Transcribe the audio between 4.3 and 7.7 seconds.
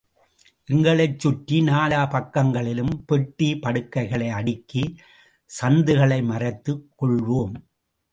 அடுக்கி சந்துகளை மறைத்துக் கொள்வோம்.